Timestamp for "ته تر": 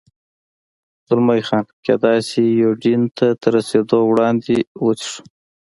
3.17-3.51